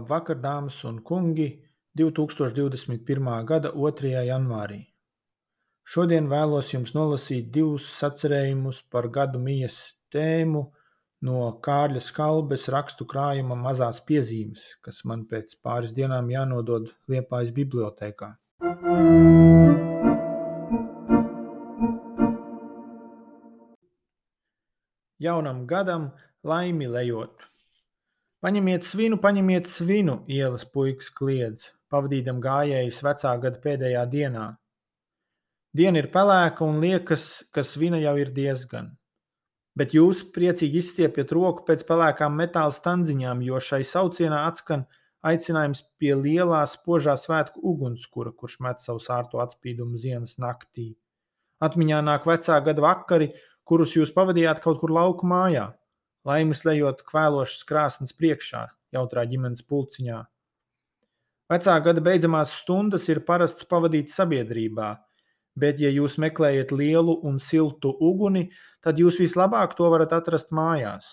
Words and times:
Labvakar, 0.00 0.38
dāmas 0.40 0.78
un 0.88 1.02
kungi, 1.04 1.60
2021. 1.98 3.26
gada 3.44 3.68
2. 3.74 4.12
janvārī. 4.24 4.78
Šodien 5.84 6.30
vēlos 6.30 6.70
jums 6.72 6.94
nolasīt 6.96 7.50
divus 7.52 7.88
sacerējumus 7.98 8.78
par 8.88 9.10
gadu 9.12 9.42
mijas 9.42 9.76
tēmu 10.14 10.62
no 11.28 11.42
Kārļa 11.66 12.00
Skalbes 12.06 12.64
rakstu 12.72 13.04
krājuma 13.10 13.58
mazās 13.60 14.00
piezīmes, 14.08 14.62
kas 14.80 15.02
man 15.04 15.26
pēc 15.28 15.58
pāris 15.60 15.92
dienām 15.92 16.32
jānodod 16.32 16.88
Liepājas 17.12 17.52
bibliotēkā. 17.52 18.32
Jaunam 25.20 25.66
gadam 25.68 26.12
laimi 26.40 26.88
lejot! 26.88 27.49
Paņemiet 28.40 28.86
svinu, 28.88 29.18
paņemiet 29.20 29.66
svinu, 29.68 30.14
ielas 30.32 30.62
puikas 30.64 31.10
kliedz, 31.12 31.66
pavadīdam 31.92 32.38
gājējus 32.40 33.00
vecā 33.04 33.34
gada 33.42 33.58
pēdējā 33.60 34.04
dienā. 34.08 34.44
Diena 35.76 36.00
ir 36.00 36.06
pelēka 36.14 36.64
un 36.64 36.78
liekas, 36.80 37.26
ka 37.52 37.60
svina 37.60 37.98
jau 38.00 38.14
ir 38.16 38.30
diezgan. 38.32 38.94
Bet 39.76 39.92
jūs 39.92 40.22
priecīgi 40.32 40.80
izstiepjat 40.80 41.34
roku 41.36 41.66
pēc 41.66 41.84
pelēkām 41.90 42.32
metāla 42.40 42.72
standziņām, 42.72 43.42
jo 43.44 43.60
šai 43.60 43.82
saucienā 43.84 44.46
atskan 44.48 44.86
aicinājums 45.20 45.84
pie 46.00 46.14
lielā 46.16 46.62
spožā 46.64 47.18
svētku 47.20 47.60
ugunskura, 47.60 48.32
kurš 48.32 48.56
met 48.64 48.80
savu 48.80 49.04
sārto 49.04 49.44
atspīdumu 49.44 50.00
ziemas 50.00 50.40
naktī. 50.40 50.94
Atmiņā 51.60 52.00
nāk 52.08 52.24
vecā 52.24 52.56
gada 52.64 52.88
vakari, 52.88 53.34
kurus 53.68 53.92
jūs 54.00 54.16
pavadījāt 54.16 54.64
kaut 54.64 54.80
kur 54.80 54.96
lauku 54.96 55.28
mājā 55.28 55.68
laimes 56.26 56.64
lejot 56.66 57.04
kvēlošas 57.08 57.64
krāsnes 57.68 58.16
priekšā, 58.16 58.66
jautrā 58.94 59.24
ģimenes 59.30 59.64
pulciņā. 59.66 60.20
Vecā 61.50 61.76
gada 61.82 62.02
beidzamās 62.04 62.52
stundas 62.60 63.08
ir 63.10 63.24
parasts 63.26 63.66
pavadīt 63.66 64.12
sabiedrībā, 64.12 64.90
bet, 65.58 65.80
ja 65.82 65.90
jūs 65.90 66.14
meklējat 66.22 66.70
lielu 66.70 67.16
un 67.26 67.40
siltu 67.42 67.90
uguni, 67.98 68.46
tad 68.84 69.00
jūs 69.02 69.18
vislabāk 69.18 69.74
to 69.78 69.88
varat 69.90 70.14
atrast 70.14 70.54
mājās. 70.54 71.08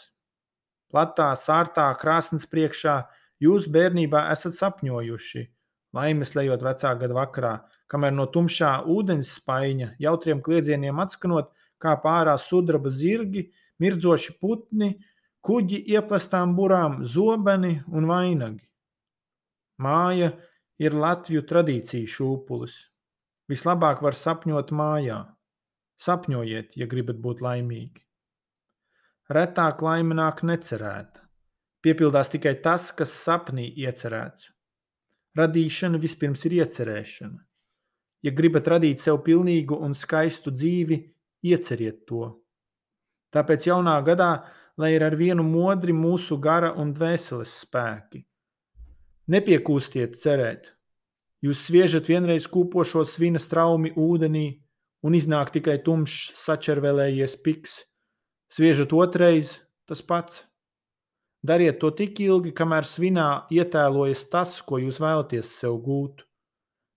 Platā, 0.93 1.31
sārtā 1.35 1.87
krāsnes 1.99 2.45
priekšā 2.47 3.01
jūs 3.43 3.65
bērnībā 3.71 4.27
esat 4.31 4.55
sapņojuši, 4.59 5.43
laimes 5.97 6.35
lejot 6.37 6.63
vecā 6.63 6.93
gada 7.01 7.17
vakarā, 7.17 7.53
kamēr 7.91 8.13
no 8.13 8.27
tumšā 8.31 8.83
ūdens 8.93 9.33
spaiņa 9.39 9.95
jautriem 10.03 10.43
kliedzieniem 10.45 11.01
atskanot, 11.01 11.49
kā 11.81 11.95
pārā 12.03 12.37
sudraba 12.41 12.93
zirgi, 12.93 13.49
mirdzoši 13.83 14.37
putni, 14.41 14.95
kuģi 15.45 15.79
ieplastām 15.93 16.55
burām, 16.57 17.03
zobeni 17.05 17.77
un 17.87 18.07
vainagi. 18.09 18.65
Māja 19.81 20.31
ir 20.81 20.95
Latviju 20.97 21.43
tradīciju 21.47 22.09
šūpulis. 22.09 22.75
Vislabāk 23.47 24.01
var 24.03 24.17
sapņot 24.17 24.73
mājā. 24.75 25.21
Sapņojiet, 26.03 26.75
ja 26.77 26.85
gribat 26.89 27.21
būt 27.21 27.41
laimīgi. 27.41 28.03
Retāk 29.33 29.81
laime 29.83 30.15
nāk 30.17 30.43
necerēta. 30.45 31.23
Piepildās 31.83 32.29
tikai 32.33 32.55
tas, 32.63 32.91
kas 32.95 33.13
sapnī 33.13 33.67
iecerēts. 33.83 34.49
Radīšana 35.37 35.99
vispirms 36.01 36.45
ir 36.49 36.57
iecerēšana. 36.61 37.39
Ja 38.25 38.33
gribat 38.33 38.67
radīt 38.67 39.01
sev 39.01 39.21
pilnīgu 39.25 39.77
un 39.85 39.93
skaistu 39.95 40.51
dzīvi, 40.51 40.97
ieceriet 41.45 42.05
to. 42.09 42.31
Tāpēc 43.35 43.67
jaunā 43.67 43.97
gadā, 44.07 44.31
lai 44.77 44.93
ir 44.95 45.03
ar 45.03 45.17
vienu 45.19 45.43
modri 45.43 45.93
mūsu 45.93 46.37
gara 46.39 46.71
un 46.77 46.93
dvēseles 46.95 47.53
spēki. 47.63 48.23
Nepiekūstiet 49.27 50.15
cerēt. 50.15 50.71
Jūs 51.43 51.65
sviežat 51.67 52.07
vienreiz 52.09 52.47
kūpošo 52.49 53.03
svina 53.05 53.41
straumi 53.41 53.91
ūdenī, 53.93 54.47
un 55.05 55.17
iznāk 55.17 55.51
tikai 55.53 55.77
tumšs, 55.85 56.31
sačervēlējies 56.39 57.35
piks. 57.43 57.81
Sviežat 58.53 58.95
otrais, 58.95 59.57
tas 59.85 60.01
pats. 60.01 60.45
Dariet 61.43 61.77
to 61.81 61.91
tik 61.93 62.17
ilgi, 62.23 62.53
kamēr 62.55 62.87
svinā 62.87 63.27
ietēlojas 63.53 64.25
tas, 64.31 64.55
ko 64.65 64.79
jūs 64.81 64.97
vēlaties 65.03 65.51
sev 65.59 65.77
gūt. 65.83 66.23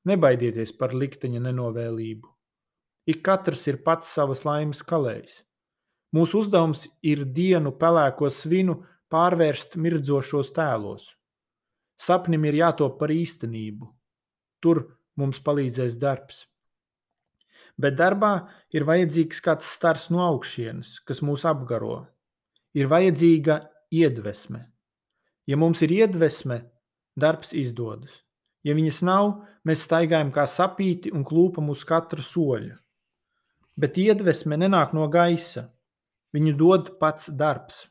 Nebaidieties 0.08 0.72
par 0.78 0.94
likteņa 0.96 1.42
nenovēlību. 1.44 2.30
Ik 3.10 3.20
katrs 3.26 3.66
ir 3.68 3.82
pats 3.84 4.08
savas 4.14 4.46
laimes 4.48 4.80
kalējs. 4.86 5.42
Mūsu 6.16 6.42
uzdevums 6.42 6.88
ir 7.06 7.22
dienu 7.24 7.70
pelēko 7.78 8.30
svinu 8.34 8.80
pārvērst 9.10 9.76
mirdzošos 9.78 10.50
tēlos. 10.56 11.12
Sapnim 12.00 12.46
ir 12.48 12.56
jātop 12.62 12.96
par 12.98 13.12
īstenību. 13.14 13.90
Tur 14.60 14.82
mums 15.20 15.38
palīdzēs 15.44 15.98
darbs. 16.00 16.46
Bet 17.80 17.96
darbā 17.96 18.32
ir 18.74 18.84
vajadzīgs 18.88 19.40
kāds 19.44 19.68
stars 19.70 20.08
no 20.10 20.24
augšienes, 20.24 20.98
kas 21.06 21.22
mūs 21.24 21.46
apgaro. 21.48 22.02
Ir 22.74 22.90
vajadzīga 22.90 23.60
iedvesme. 23.94 24.66
Ja 25.46 25.56
mums 25.58 25.80
ir 25.82 25.94
iedvesme, 25.94 26.60
darbs 27.18 27.54
izdodas. 27.56 28.20
Ja 28.66 28.74
viņas 28.76 29.00
nav, 29.06 29.30
mēs 29.64 29.86
staigājam 29.86 30.30
kā 30.34 30.44
sapīti 30.50 31.12
un 31.14 31.24
klūpam 31.24 31.70
uz 31.72 31.82
katra 31.88 32.22
soļa. 32.22 32.76
Bet 33.80 33.96
iedvesme 33.98 34.58
nenāk 34.60 34.92
no 34.96 35.06
gaisa, 35.08 35.70
Viņu 36.34 36.54
dod 36.58 36.92
pats 37.00 37.30
darbs. 37.34 37.84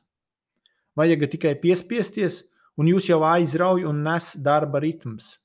Vajag 0.96 1.28
tikai 1.32 1.54
piespiesties, 1.60 2.44
un 2.80 2.88
jūs 2.88 3.10
jau 3.10 3.20
aizrauj 3.28 3.86
un 3.90 4.04
nes 4.06 4.32
darba 4.40 4.82
ritms. 4.84 5.38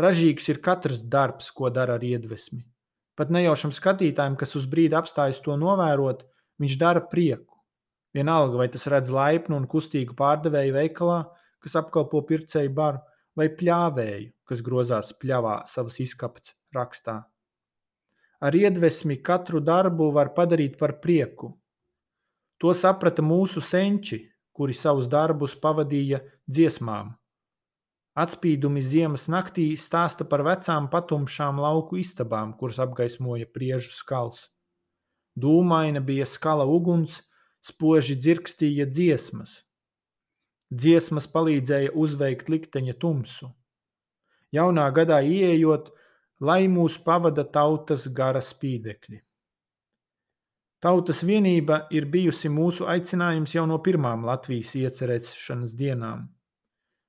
Ražīgs 0.00 0.48
ir 0.52 0.60
katrs 0.64 1.00
darbs, 1.00 1.48
ko 1.56 1.70
dara 1.72 1.96
ar 1.96 2.04
iedvesmi. 2.04 2.66
Pat 3.16 3.32
nejaušam 3.32 3.72
skatītājam, 3.72 4.36
kas 4.36 4.52
uz 4.58 4.66
brīdi 4.68 4.96
apstājas 4.98 5.40
to 5.44 5.56
novērot, 5.56 6.26
viņš 6.60 6.74
dara 6.80 7.00
prieku. 7.00 7.56
Vienalga, 8.16 8.60
vai 8.60 8.68
tas 8.72 8.84
redz 8.92 9.08
laipnu 9.12 9.56
un 9.56 9.68
kustīgu 9.68 10.16
pārdevēju 10.16 10.76
veikalā, 10.76 11.22
kas 11.64 11.78
apkalpo 11.80 12.20
pircēju 12.28 12.72
baru, 12.76 13.00
vai 13.36 13.48
pļāvēju, 13.52 14.30
kas 14.48 14.62
grozās 14.64 15.12
pļavā 15.20 15.62
savas 15.68 15.96
izkapes 16.04 16.52
rakstā. 16.76 17.22
Ar 18.44 18.56
iedvesmi 18.56 19.16
katru 19.24 19.62
darbu 19.64 20.10
var 20.12 20.34
padarīt 20.36 20.76
par 20.80 20.98
prieku, 21.00 21.54
To 22.62 22.72
saprata 22.72 23.22
mūsu 23.22 23.60
senči, 23.60 24.22
kuri 24.56 24.72
savus 24.72 25.08
darbus 25.12 25.54
pavadīja 25.60 26.22
dziesmām. 26.48 27.12
Atspīdumi 28.16 28.80
ziemas 28.80 29.26
naktī 29.28 29.66
stāsta 29.76 30.24
par 30.24 30.40
vecām 30.46 30.86
patumšām 30.88 31.60
lauku 31.60 31.98
istabām, 32.00 32.54
kuras 32.56 32.78
apgaismoja 32.80 33.44
priežu 33.52 33.92
skals. 33.92 34.46
Dūmaina 35.36 36.00
bija 36.00 36.24
skala 36.24 36.64
uguns, 36.64 37.18
spoži 37.60 38.16
dzirkstīja 38.16 38.88
dziesmas. 38.88 39.58
Dziesmas 40.72 41.28
palīdzēja 41.28 41.92
uzveikt 41.92 42.48
likteņa 42.48 42.96
tumsu. 43.04 43.50
Jaunā 44.56 44.88
gadā 44.96 45.20
ieejot, 45.20 45.92
lai 46.40 46.64
mūs 46.72 46.96
pavada 47.04 47.44
tautas 47.44 48.08
gara 48.08 48.40
spīdekļi. 48.40 49.25
Tautas 50.86 51.24
vienība 51.26 51.80
ir 51.90 52.04
bijusi 52.06 52.46
mūsu 52.46 52.84
aicinājums 52.86 53.56
jau 53.56 53.64
no 53.66 53.80
pirmām 53.82 54.22
Latvijas 54.22 54.68
iecerēšanas 54.78 55.72
dienām. 55.74 56.20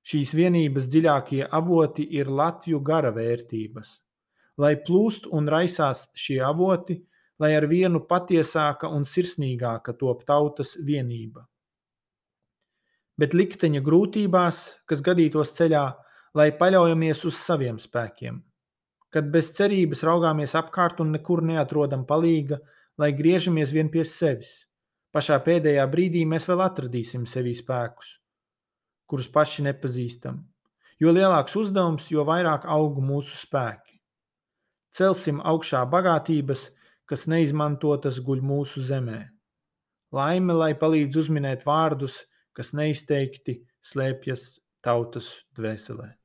Šīs 0.02 0.32
vienības 0.34 0.88
dziļākie 0.90 1.44
avoti 1.46 2.08
ir 2.18 2.32
Latviju 2.40 2.80
gara 2.82 3.12
vērtības. 3.14 3.92
Lai 4.58 4.72
plūst 4.88 5.28
un 5.30 5.52
raisās 5.54 6.08
šie 6.18 6.40
avoti, 6.48 6.96
lai 7.38 7.52
ar 7.54 7.68
vienu 7.70 8.02
patiesāka 8.10 8.90
un 8.90 9.06
sirsnīgāka 9.06 9.94
top 10.00 10.24
tautas 10.26 10.74
vienība. 10.82 11.44
Bet 13.14 13.36
likteņa 13.38 13.84
grūtībās, 13.86 14.64
kas 14.90 15.04
gadītos 15.06 15.54
ceļā, 15.60 15.84
lai 16.34 16.48
paļaujamies 16.64 17.22
uz 17.30 17.38
saviem 17.44 17.78
spēkiem. 17.78 18.42
Kad 19.14 19.30
bez 19.38 19.54
cerības 19.60 20.02
raugāmies 20.10 20.58
apkārt 20.58 21.06
un 21.06 21.14
nekur 21.14 21.46
neatrodam 21.46 22.10
palīga, 22.10 22.58
lai 22.98 23.14
griežamies 23.14 23.74
vien 23.74 23.90
pie 23.94 24.06
sevis. 24.06 24.66
Pašā 25.14 25.38
pēdējā 25.46 25.86
brīdī 25.90 26.26
mēs 26.30 26.46
vēl 26.50 26.62
atradīsim 26.66 27.26
sevī 27.30 27.54
spēkus, 27.58 28.18
kurus 29.08 29.30
paši 29.32 29.66
nepazīstam. 29.70 30.44
Jo 31.00 31.14
lielāks 31.14 31.56
uzdevums, 31.58 32.10
jo 32.12 32.26
vairāk 32.28 32.66
aug 32.66 33.00
mūsu 33.02 33.38
spēki. 33.38 34.00
Celsim 34.94 35.42
augšā 35.46 35.84
bagātības, 35.90 36.72
kas 37.08 37.28
neizmantotas 37.30 38.20
guļ 38.26 38.42
mūsu 38.44 38.84
zemē. 38.84 39.22
Laime, 40.12 40.56
lai 40.58 40.72
palīdz 40.80 41.20
uzminēt 41.24 41.66
vārdus, 41.68 42.24
kas 42.58 42.74
neizteikti 42.74 43.60
slēpjas 43.86 44.50
tautas 44.82 45.34
dvēselē. 45.58 46.16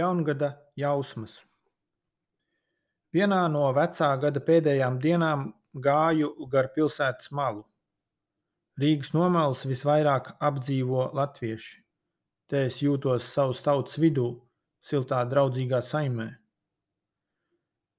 Jaungada 0.00 0.54
jausmas. 0.80 1.40
Vienā 3.12 3.40
no 3.52 3.66
vecā 3.76 4.08
gada 4.22 4.40
pēdējām 4.46 5.00
dienām 5.02 5.48
gāju 5.74 6.30
gar 6.52 6.70
pilsētas 6.76 7.32
malu. 7.34 7.64
Rīgas 8.80 9.12
nomals 9.12 9.66
visvairāk 9.68 10.32
apdzīvo 10.40 11.10
latvieši. 11.18 11.82
Te 12.48 12.64
es 12.68 12.80
jūtos 12.82 13.26
savas 13.34 13.60
tautas 13.66 13.98
vidū, 14.00 14.28
siltā 14.80 15.20
draudzīgā 15.28 15.82
saimē. 15.84 16.30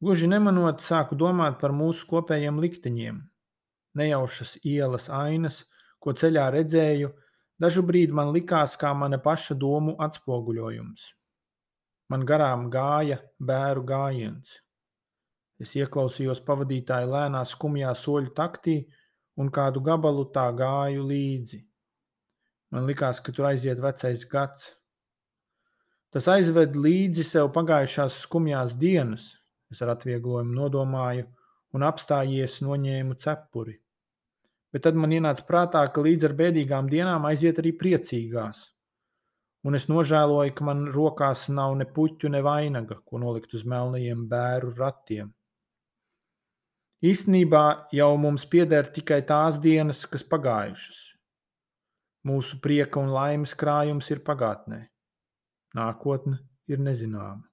Gluži 0.01 0.31
nemanot, 0.31 0.81
sāku 0.81 1.15
domāt 1.19 1.59
par 1.62 1.75
mūsu 1.75 2.07
kopējiem 2.09 2.57
likteņiem. 2.63 3.21
Nejaušas 4.00 4.57
ielas 4.65 5.09
ainas, 5.13 5.65
ko 6.01 6.15
ceļā 6.18 6.50
redzēju, 6.56 7.12
dažu 7.62 7.83
brīdi 7.86 8.15
man 8.18 8.31
likās 8.33 8.80
kā 8.81 8.95
mana 8.98 9.19
paša 9.21 9.59
domu 9.59 10.00
atspoguļojums. 10.01 11.12
Man 12.12 12.25
garām 12.28 12.66
gāja 12.68 13.22
bēru 13.40 13.86
gājiens. 13.88 14.58
Es 15.63 15.72
ieklausījos 15.78 16.42
pavadītāja 16.44 17.08
lēnā 17.08 17.46
skumjā 17.48 17.94
soļu 17.96 18.34
taktī 18.36 18.81
un 19.40 19.52
kādu 19.54 19.80
gabalu 19.86 20.25
tā 20.36 20.50
gāju 20.58 21.06
līdzi. 21.08 21.62
Man 22.75 22.90
likās, 22.90 23.22
ka 23.24 23.31
tur 23.36 23.48
aiziet 23.52 23.80
vecais 23.80 24.25
gads. 24.28 24.74
Tas 26.12 26.28
aizved 26.28 26.75
līdzi 26.75 27.24
sev 27.24 27.54
pagājušās 27.56 28.19
skumjās 28.25 28.75
dienas, 28.81 29.30
es 29.72 29.80
ar 29.80 29.94
atvieglojumu 29.94 30.58
nodomāju, 30.58 31.30
un 31.72 31.88
apstājies 31.88 32.60
noņēmu 32.66 33.16
cepuri. 33.24 33.78
Bet 34.75 34.84
tad 34.84 35.00
man 35.00 35.16
ienāca 35.16 35.48
prātā, 35.48 35.86
ka 35.88 36.04
līdz 36.04 36.28
ar 36.28 36.36
bēdīgām 36.44 36.92
dienām 36.92 37.31
aiziet 37.31 37.63
arī 37.63 37.72
priecīgās 37.80 38.66
un 39.68 39.78
es 39.78 39.88
nožēloju, 39.92 40.56
ka 40.58 40.66
man 40.68 40.88
rokās 40.94 41.48
nav 41.54 41.75
ne 41.80 41.86
puķu, 41.86 42.31
ne 42.34 42.42
vainaga, 42.46 42.98
ko 43.06 43.22
nolikt 43.22 43.54
uz 43.58 43.66
melnajiem 43.68 44.25
bēru 44.31 44.74
ratiem. 44.78 45.31
Īstenībā 47.02 47.63
jau 47.98 48.12
mums 48.22 48.46
pieder 48.46 48.90
tikai 48.94 49.24
tās 49.25 49.58
dienas, 49.62 50.04
kas 50.06 50.22
pagājušas. 50.22 51.00
Mūsu 52.30 52.60
prieka 52.62 53.02
un 53.02 53.10
laimes 53.10 53.56
krājums 53.58 54.12
ir 54.13 54.22
pagātnē. 54.22 54.84
Nākotne 55.74 56.38
ir 56.69 56.81
nezināma. 56.84 57.48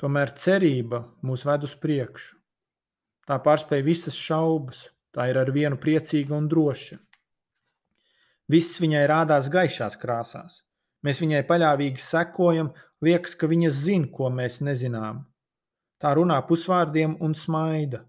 Tomēr 0.00 0.32
cerība 0.40 1.02
mūs 1.24 1.44
ved 1.48 1.66
uz 1.68 1.74
priekšu. 1.80 2.36
Tā 3.28 3.36
pārspēj 3.42 3.82
visas 3.84 4.16
šaubas, 4.16 4.86
tā 5.12 5.28
ir 5.28 5.40
ar 5.40 5.50
vienu 5.52 5.76
priecīga 5.80 6.36
un 6.36 6.48
droša. 6.48 6.96
Viss 8.52 8.78
viņai 8.80 9.04
rādās 9.10 9.48
gaišās 9.50 9.96
krāsās, 9.98 10.60
Mēs 11.06 11.20
viņai 11.22 11.44
paļāvīgi 11.46 12.02
sekojam, 12.02 12.72
liekas, 13.04 13.36
ka 13.38 13.46
viņa 13.46 13.70
zina, 13.70 14.10
ko 14.10 14.30
mēs 14.34 14.58
nezinām. 14.66 15.22
Tā 16.02 16.12
runā 16.18 16.40
pusvārdiem 16.48 17.14
un 17.22 17.36
smaida. 17.38 18.02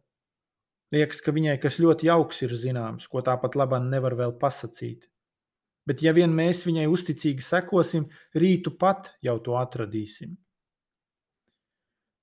Liekas, 0.95 1.19
ka 1.21 1.33
viņai 1.35 1.57
kas 1.61 1.77
ļoti 1.83 2.07
jauks 2.07 2.41
ir 2.47 2.55
zināms, 2.57 3.05
ko 3.11 3.21
tāpat 3.21 3.59
labāk 3.59 3.83
nevar 3.85 4.15
vēl 4.17 4.33
pasakīt. 4.39 5.05
Bet, 5.87 6.01
ja 6.03 6.11
vien 6.15 6.33
mēs 6.35 6.65
viņai 6.67 6.87
uzticīgi 6.91 7.43
sekosim, 7.43 8.07
rītu 8.35 8.73
pat 8.79 9.13
jau 9.23 9.37
to 9.43 9.55
atradīsim. 9.59 10.33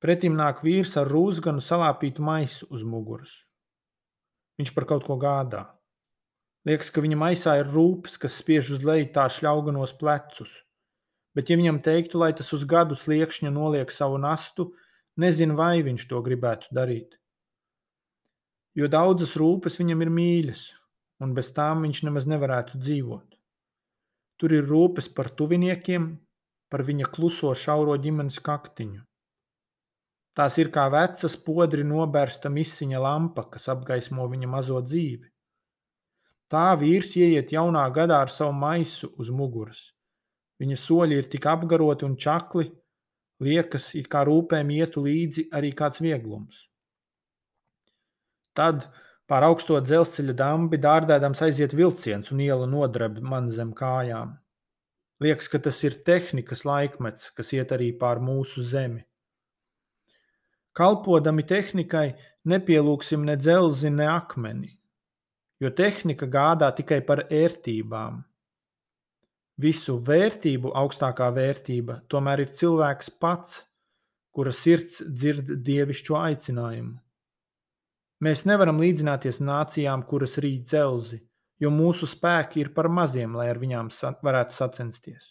Pretim 0.04 0.34
nāk 0.36 0.60
vīrs 0.64 0.98
ar 1.00 1.08
rūsganu 1.08 1.62
salāpītu 1.64 2.24
maisu 2.24 2.68
uz 2.68 2.82
muguras. 2.84 3.38
Viņš 4.60 4.74
par 4.76 4.84
kaut 4.90 5.06
ko 5.06 5.16
gādā. 5.20 5.62
Liekas, 6.68 6.90
ka 6.92 7.00
viņa 7.04 7.16
maisā 7.20 7.58
ir 7.60 7.70
rūpes, 7.72 8.18
kas 8.20 8.36
spiež 8.40 8.70
uz 8.76 8.84
leju 8.84 9.10
tā 9.16 9.24
šļauganos 9.32 9.96
plecus. 10.00 10.63
Bet, 11.34 11.50
ja 11.50 11.58
viņam 11.58 11.80
teiktu, 11.82 12.20
lai 12.22 12.30
tas 12.36 12.52
uz 12.54 12.62
gadu 12.70 12.94
sliekšņa 12.98 13.50
noliek 13.50 13.90
savu 13.90 14.20
nastu, 14.22 14.70
nezinu, 15.18 15.56
vai 15.58 15.82
viņš 15.82 16.06
to 16.10 16.20
gribētu 16.22 16.70
darīt. 16.74 17.18
Jo 18.74 18.88
daudzas 18.90 19.34
rūpes 19.38 19.78
viņam 19.80 20.02
ir 20.02 20.10
mīļas, 20.14 20.62
un 21.22 21.34
bez 21.34 21.50
tām 21.54 21.82
viņš 21.86 22.04
nemaz 22.06 22.28
nevarētu 22.30 22.78
dzīvot. 22.78 23.34
Tur 24.38 24.54
ir 24.54 24.66
rūpes 24.66 25.10
par 25.14 25.30
tuviniekiem, 25.30 26.08
par 26.70 26.82
viņa 26.86 27.10
kluso 27.14 27.52
šauro 27.54 27.94
ģimenes 28.02 28.40
kaktiņu. 28.42 29.04
Tās 30.34 30.56
ir 30.58 30.72
kā 30.74 30.88
vecas 30.90 31.36
podri 31.38 31.84
nobērsta 31.86 32.50
misiņa 32.50 32.98
lampa, 32.98 33.44
kas 33.46 33.68
apgaismo 33.70 34.26
viņa 34.26 34.50
mazo 34.50 34.80
dzīvi. 34.82 35.30
Tā 36.50 36.74
vīrs 36.78 37.14
ieiet 37.18 37.54
jaunā 37.54 37.86
gadā 37.94 38.18
ar 38.26 38.30
savu 38.34 38.52
maisu 38.58 39.12
uz 39.18 39.30
muguras. 39.30 39.93
Viņa 40.62 40.76
soļi 40.78 41.18
ir 41.18 41.30
tik 41.30 41.46
apgaroti 41.50 42.06
un 42.06 42.14
čakli, 42.20 42.68
liekas, 43.42 43.90
it 43.98 44.06
kā 44.12 44.22
rūpēm 44.26 44.70
ietu 44.76 45.02
līdzi 45.04 45.48
arī 45.54 45.72
kāds 45.76 46.02
vieglums. 46.04 46.68
Tad 48.54 48.86
pār 49.26 49.48
augsto 49.48 49.80
dzelzceļa 49.82 50.36
dambi 50.38 50.78
dārdēdams 50.78 51.42
aiziet 51.42 51.74
vilciens 51.74 52.30
un 52.30 52.42
iela 52.44 52.68
nodreb 52.70 53.18
man 53.18 53.50
zem 53.50 53.72
kājām. 53.74 54.36
Liekas, 55.22 55.48
ka 55.50 55.58
tas 55.62 55.80
ir 55.86 55.98
tehnikas 56.06 56.64
laikmets, 56.66 57.30
kas 57.34 57.52
iet 57.54 57.72
arī 57.74 57.90
pār 57.98 58.20
mūsu 58.22 58.62
zemi. 58.66 59.02
Kalpodami 60.74 61.44
tehnikai 61.46 62.08
nepielūksim 62.50 63.22
ne 63.26 63.36
dzelzi, 63.38 63.92
ne 63.94 64.08
akmeni, 64.10 64.72
jo 65.62 65.70
tehnika 65.70 66.26
gādā 66.26 66.72
tikai 66.74 66.98
par 67.06 67.24
ērtībām. 67.30 68.24
Visu 69.60 70.00
vērtību 70.02 70.72
augstākā 70.74 71.28
vērtība 71.30 72.00
tomēr 72.10 72.42
ir 72.42 72.50
cilvēks 72.58 73.12
pats, 73.22 73.60
kura 74.34 74.50
sirds 74.50 74.98
dzird 75.06 75.52
dievišķo 75.62 76.16
aicinājumu. 76.18 76.96
Mēs 78.24 78.42
nevaram 78.48 78.80
līdzināties 78.82 79.38
nācijām, 79.44 80.02
kuras 80.10 80.38
rīt 80.42 80.66
dzelzi, 80.66 81.20
jo 81.62 81.70
mūsu 81.70 82.08
spēki 82.10 82.64
ir 82.64 82.72
par 82.74 82.88
maziem, 82.90 83.36
lai 83.38 83.46
ar 83.52 83.60
viņām 83.62 83.92
varētu 84.24 84.56
sacensties. 84.56 85.30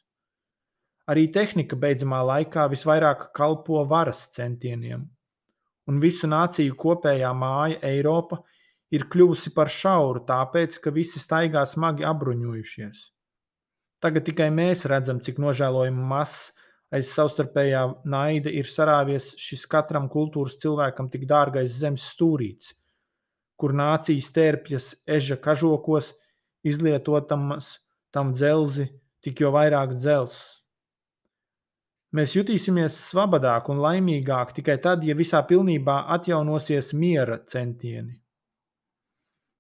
Arī 1.09 1.27
tehnika 1.36 1.75
beidzamā 1.75 2.21
laikā 2.24 2.69
visvairāk 2.71 3.33
kalpo 3.36 3.81
varas 3.89 4.29
centieniem, 4.31 5.03
un 5.89 6.00
visu 6.00 6.29
nāciju 6.31 6.77
kopējā 6.79 7.33
māja 7.36 7.81
Eiropa 7.89 8.39
ir 8.93 9.09
kļuvusi 9.12 9.51
par 9.55 9.67
šauru, 9.67 10.24
tāpēc, 10.29 10.77
ka 10.79 10.93
visi 10.95 11.19
staigā 11.19 11.65
smagi 11.67 12.07
apbruņojušies. 12.07 13.09
Tagad 14.03 14.25
tikai 14.27 14.50
mēs 14.51 14.83
redzam, 14.91 15.22
cik 15.24 15.38
nožēlojami 15.39 16.07
mazs 16.10 16.51
aiz 16.93 17.10
savstarpējā 17.15 17.83
naida 18.05 18.51
ir 18.51 18.67
sarāvies 18.69 19.31
šis 19.39 19.63
katram 19.72 20.10
kultūras 20.12 20.57
cilvēkam 20.62 21.07
tik 21.13 21.24
dārgais 21.29 21.72
zemes 21.79 22.05
stūrītis, 22.12 22.74
kur 23.55 23.74
nācijas 23.74 24.27
tērpjas 24.36 24.89
eža 25.07 25.39
kažokos, 25.41 26.12
izlietotamas 26.67 27.77
tam 28.13 28.33
dzelzi, 28.36 28.89
tik 29.24 29.41
jo 29.41 29.53
vairāk 29.55 29.95
dzels. 29.95 30.36
Mēs 32.13 32.36
jutīsimies 32.36 33.00
svabadāk 33.07 33.72
un 33.74 33.79
laimīgāk 33.81 34.51
tikai 34.60 34.75
tad, 34.83 35.01
ja 35.07 35.15
visā 35.17 35.39
pilnībā 35.50 36.03
atjaunosies 36.13 36.91
miera 36.93 37.39
centieni. 37.50 38.19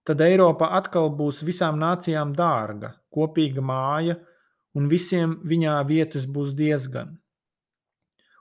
Tad 0.03 0.21
Eiropa 0.21 0.67
atkal 0.77 1.09
būs 1.15 1.41
visām 1.47 1.79
nācijām 1.81 2.35
dārga, 2.37 2.91
kopīga 3.09 3.63
māja, 3.63 4.19
un 4.77 4.89
visiem 4.89 5.37
viņā 5.47 5.75
vietas 5.89 6.25
būs 6.25 6.53
diezgan. 6.57 7.17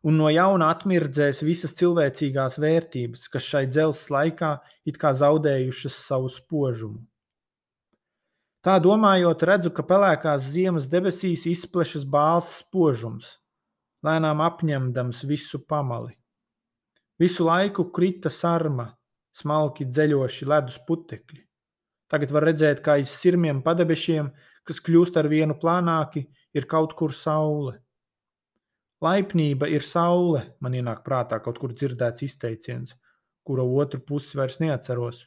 Un 0.02 0.16
no 0.18 0.26
jauna 0.32 0.72
atmirdzēs 0.74 1.44
visas 1.46 1.76
cilvēcīgās 1.78 2.58
vērtības, 2.58 3.28
kas 3.30 3.44
šai 3.46 3.68
dzelzs 3.70 4.08
laikā 4.10 4.56
it 4.88 4.98
kā 4.98 5.12
zaudējušas 5.14 5.98
savu 6.08 6.30
spožumu. 6.32 7.04
Tā 8.62 8.78
domājot, 8.82 9.42
redzu, 9.46 9.70
ka 9.74 9.82
pelēkās 9.86 10.50
ziemas 10.54 10.88
debesīs 10.90 11.46
izplešas 11.50 12.02
bāls 12.06 12.50
spožums, 12.62 13.36
lēnām 14.06 14.42
apņemdams 14.42 15.22
visu 15.26 15.62
pamali. 15.66 16.14
Visu 17.18 17.46
laiku 17.46 17.88
krita 17.94 18.30
sarma, 18.30 18.92
smalki 19.34 19.86
dzeļoši 19.86 20.46
ledus 20.50 20.78
putekļi. 20.86 21.42
Tagad 22.12 22.32
var 22.34 22.44
redzēt, 22.44 22.82
kā 22.84 22.98
aiz 23.00 23.12
sirmiem 23.16 23.62
padebešiem, 23.64 24.28
kas 24.68 24.82
kļūst 24.84 25.16
ar 25.16 25.30
vienu 25.32 25.56
plānāki, 25.56 26.26
ir 26.52 26.68
kaut 26.68 26.92
kur 26.98 27.14
saule. 27.16 27.78
Laipnība 29.02 29.66
ir 29.72 29.82
saule, 29.82 30.44
man 30.60 30.76
ienāk 30.76 31.00
prātā 31.06 31.40
kaut 31.42 31.58
kur 31.58 31.72
dzirdēts 31.72 32.22
izteiciens, 32.28 32.94
kura 33.42 33.64
otru 33.64 34.02
pusi 34.04 34.36
vairs 34.38 34.60
neatceros. 34.62 35.24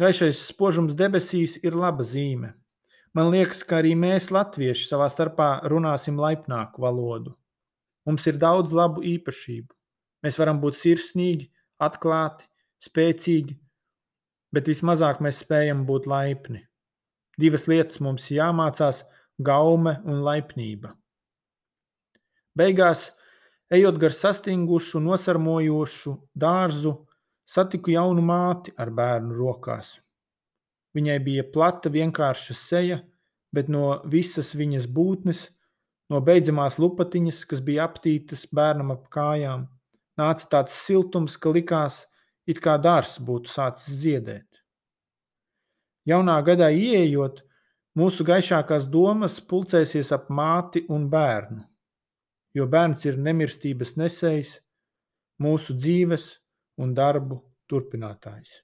Gaišais 0.00 0.44
spožums 0.52 0.94
debesīs 0.96 1.56
ir 1.64 1.74
laba 1.76 2.04
zīme. 2.06 2.54
Man 3.16 3.32
liekas, 3.32 3.64
ka 3.66 3.80
arī 3.80 3.96
mēs, 3.98 4.28
latvieši, 4.30 4.86
savā 4.92 5.08
starpā 5.10 5.48
runāsim 5.68 6.20
laipnāku 6.20 6.84
valodu. 6.84 7.34
Mums 8.06 8.28
ir 8.30 8.38
daudz 8.40 8.70
labu 8.76 9.02
īpašību. 9.02 9.72
Mēs 10.22 10.38
varam 10.38 10.60
būt 10.62 10.78
sirsnīgi, 10.78 11.50
atklāti, 11.82 12.46
spēcīgi, 12.80 13.56
bet 14.52 14.68
vismazāk 14.70 15.20
mēs 15.24 15.42
spējam 15.44 15.84
būt 15.86 16.08
laipni. 16.10 16.64
Divas 17.40 17.66
lietas 17.70 18.00
mums 18.00 18.28
jāmācās- 18.30 19.04
gaume 19.48 20.00
un 20.04 20.22
laipnība. 20.26 20.94
Beigās, 22.58 23.12
ejot 23.70 23.98
gar 23.98 24.10
sastingušu, 24.10 25.00
nosarmojošu 25.00 26.16
dārzu, 26.36 27.06
satiku 27.46 27.94
jaunu 27.94 28.22
māti 28.22 28.74
ar 28.76 28.90
bērnu 28.90 29.36
rokās. 29.38 30.00
Viņai 30.94 31.18
bija 31.24 31.44
plata, 31.44 31.88
vienkārša 31.88 32.54
seja, 32.54 33.00
bet 33.54 33.68
no 33.68 34.02
visas 34.04 34.54
viņas 34.54 34.86
būtnes, 34.90 35.48
no 36.10 36.20
beidzamās 36.20 36.78
lupatiņas, 36.82 37.44
kas 37.46 37.62
bija 37.62 37.86
aptītas 37.86 38.46
bērnam 38.50 38.90
ap 38.96 39.06
kājām, 39.14 39.68
nāca 40.18 40.48
tāds 40.50 40.74
siltums, 40.74 41.36
ka 41.38 41.52
likās, 41.54 42.06
it 42.46 42.60
kā 42.62 42.76
dārs 42.80 43.18
būtu 43.20 43.50
sācis 43.50 44.00
ziedēt. 44.02 44.46
Jaunā 46.08 46.38
gadā 46.46 46.70
ieejot, 46.72 47.42
mūsu 47.98 48.24
gaišākās 48.24 48.88
domas 48.88 49.38
pulcēsies 49.40 50.12
ap 50.16 50.30
māti 50.32 50.86
un 50.88 51.08
bērnu, 51.12 51.62
jo 52.56 52.66
bērns 52.66 53.04
ir 53.06 53.20
nemirstības 53.20 53.96
nesējs, 54.00 54.56
mūsu 55.40 55.76
dzīves 55.76 56.32
un 56.80 56.96
darbu 56.96 57.42
turpinātājs. 57.70 58.60